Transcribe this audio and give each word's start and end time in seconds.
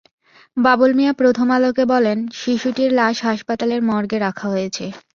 বাবুল 0.57 0.91
মিয়া 0.97 1.13
প্রথম 1.13 1.47
আলোকে 1.57 1.83
বলেন, 1.93 2.17
শিশুটির 2.39 2.89
লাশ 2.99 3.17
হাসপাতালের 3.27 3.81
মর্গে 3.89 4.17
রাখা 4.19 4.45
হয়েছে। 4.53 4.85